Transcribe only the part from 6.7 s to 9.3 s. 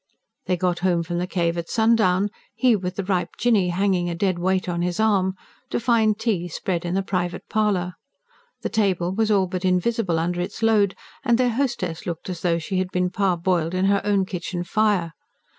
in the private parlour. The table was